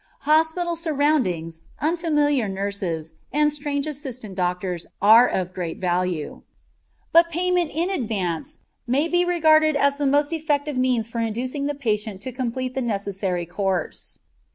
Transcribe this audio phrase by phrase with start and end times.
[0.21, 6.41] Hospital surroundings, unfamiliar nurses, and strange assistant doctors are of great value;
[7.11, 11.75] but payment in advance may be regarded as the most effective means for inducing the
[11.75, 14.17] patient to complete the necessary course.